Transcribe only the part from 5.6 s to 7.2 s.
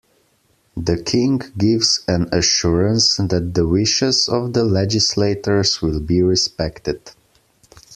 will be respected.